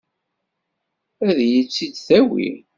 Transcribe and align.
Ad 1.27 1.37
iyi-tt-id-tawi? 1.45 2.49